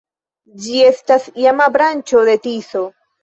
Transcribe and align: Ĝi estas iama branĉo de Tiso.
Ĝi 0.63 0.79
estas 0.85 1.27
iama 1.43 1.67
branĉo 1.77 2.25
de 2.31 2.35
Tiso. 2.47 2.85